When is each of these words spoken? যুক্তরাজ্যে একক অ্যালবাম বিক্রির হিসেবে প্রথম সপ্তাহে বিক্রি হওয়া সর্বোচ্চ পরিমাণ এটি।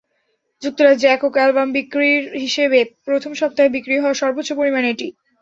যুক্তরাজ্যে 0.61 1.07
একক 1.09 1.33
অ্যালবাম 1.37 1.69
বিক্রির 1.77 2.23
হিসেবে 2.43 2.77
প্রথম 3.07 3.31
সপ্তাহে 3.35 3.73
বিক্রি 3.75 3.95
হওয়া 3.97 4.19
সর্বোচ্চ 4.21 4.49
পরিমাণ 4.59 4.83
এটি। 4.91 5.07